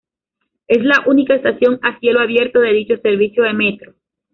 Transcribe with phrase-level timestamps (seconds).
[0.67, 3.93] Es la única estación a cielo abierto de dicho servicio de metro.